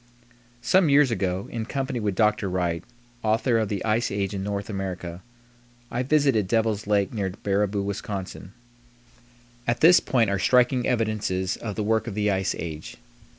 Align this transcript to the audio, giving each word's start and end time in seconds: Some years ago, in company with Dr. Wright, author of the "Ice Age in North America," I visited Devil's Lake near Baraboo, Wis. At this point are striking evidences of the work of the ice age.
Some 0.63 0.89
years 0.89 1.11
ago, 1.11 1.47
in 1.51 1.67
company 1.67 1.99
with 1.99 2.15
Dr. 2.15 2.49
Wright, 2.49 2.83
author 3.21 3.59
of 3.59 3.69
the 3.69 3.85
"Ice 3.85 4.09
Age 4.09 4.33
in 4.33 4.41
North 4.41 4.67
America," 4.67 5.21
I 5.91 6.01
visited 6.01 6.47
Devil's 6.47 6.87
Lake 6.87 7.13
near 7.13 7.29
Baraboo, 7.29 7.83
Wis. 7.83 8.01
At 9.67 9.81
this 9.81 9.99
point 9.99 10.31
are 10.31 10.39
striking 10.39 10.87
evidences 10.87 11.55
of 11.55 11.75
the 11.75 11.83
work 11.83 12.07
of 12.07 12.15
the 12.15 12.31
ice 12.31 12.55
age. 12.57 12.97